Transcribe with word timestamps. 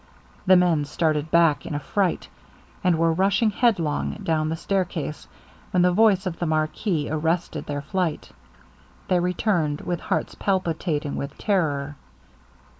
The 0.47 0.55
men 0.55 0.85
started 0.85 1.29
back 1.29 1.63
in 1.63 1.75
affright, 1.75 2.27
and 2.83 2.97
were 2.97 3.13
rushing 3.13 3.51
headlong 3.51 4.15
down 4.23 4.49
the 4.49 4.55
stair 4.55 4.83
case, 4.83 5.27
when 5.69 5.83
the 5.83 5.91
voice 5.91 6.25
of 6.25 6.39
the 6.39 6.47
marquis 6.47 7.07
arrested 7.07 7.67
their 7.67 7.83
flight. 7.83 8.31
They 9.09 9.19
returned, 9.19 9.81
with 9.81 9.99
hearts 9.99 10.33
palpitating 10.33 11.17
with 11.17 11.37
terror. 11.37 11.97